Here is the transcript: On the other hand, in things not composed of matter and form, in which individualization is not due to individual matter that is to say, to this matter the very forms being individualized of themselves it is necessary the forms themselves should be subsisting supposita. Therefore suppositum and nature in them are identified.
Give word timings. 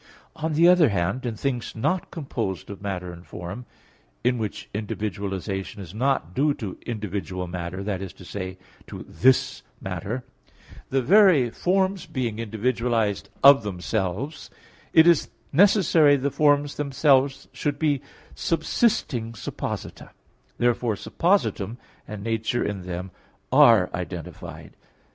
On 0.35 0.53
the 0.53 0.67
other 0.67 0.89
hand, 0.89 1.27
in 1.27 1.35
things 1.35 1.75
not 1.75 2.09
composed 2.09 2.71
of 2.71 2.81
matter 2.81 3.13
and 3.13 3.23
form, 3.23 3.67
in 4.23 4.39
which 4.39 4.67
individualization 4.73 5.79
is 5.79 5.93
not 5.93 6.33
due 6.33 6.55
to 6.55 6.79
individual 6.87 7.45
matter 7.45 7.83
that 7.83 8.01
is 8.01 8.11
to 8.13 8.25
say, 8.25 8.57
to 8.87 9.05
this 9.07 9.61
matter 9.79 10.23
the 10.89 11.03
very 11.03 11.51
forms 11.51 12.07
being 12.07 12.39
individualized 12.39 13.29
of 13.43 13.61
themselves 13.61 14.49
it 14.91 15.05
is 15.05 15.29
necessary 15.53 16.15
the 16.17 16.31
forms 16.31 16.77
themselves 16.77 17.47
should 17.53 17.77
be 17.77 18.01
subsisting 18.33 19.33
supposita. 19.33 20.09
Therefore 20.57 20.95
suppositum 20.95 21.77
and 22.07 22.23
nature 22.23 22.63
in 22.63 22.81
them 22.81 23.11
are 23.51 23.87
identified. 23.93 24.75